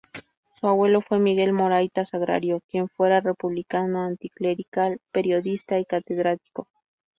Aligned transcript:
Su 0.59 0.67
abuelo 0.67 1.01
fue 1.01 1.19
Miguel 1.19 1.53
Morayta 1.53 2.05
Sagrario, 2.05 2.63
quien 2.71 2.89
fuera 2.89 3.19
republicano, 3.21 4.01
anticlerical, 4.01 4.99
periodista 5.11 5.77
y 5.77 5.85
catedrático. 5.85 6.65